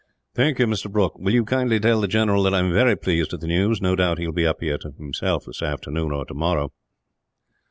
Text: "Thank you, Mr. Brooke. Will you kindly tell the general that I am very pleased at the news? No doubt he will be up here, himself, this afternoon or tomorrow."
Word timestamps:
"Thank 0.33 0.57
you, 0.57 0.65
Mr. 0.65 0.91
Brooke. 0.91 1.19
Will 1.19 1.31
you 1.31 1.45
kindly 1.45 1.79
tell 1.79 2.01
the 2.01 2.07
general 2.07 2.41
that 2.41 2.55
I 2.55 2.57
am 2.59 2.73
very 2.73 2.95
pleased 2.95 3.35
at 3.35 3.39
the 3.39 3.45
news? 3.45 3.79
No 3.83 3.95
doubt 3.95 4.17
he 4.17 4.25
will 4.25 4.33
be 4.33 4.47
up 4.47 4.59
here, 4.59 4.79
himself, 4.97 5.45
this 5.45 5.61
afternoon 5.61 6.11
or 6.11 6.25
tomorrow." 6.25 6.71